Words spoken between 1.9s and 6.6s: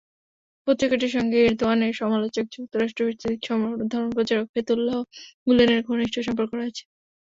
সমালোচক যুক্তরাষ্ট্রভিত্তিক ধর্মপ্রচারক ফেতুল্লাহ গুলেনের ঘনিষ্ঠ সম্পর্ক